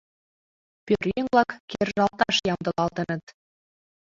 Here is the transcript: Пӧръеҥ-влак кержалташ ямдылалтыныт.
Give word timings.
Пӧръеҥ-влак 0.85 1.49
кержалташ 1.69 2.35
ямдылалтыныт. 2.53 3.23